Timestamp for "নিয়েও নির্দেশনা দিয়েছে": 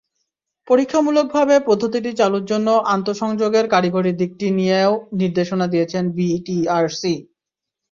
4.57-5.97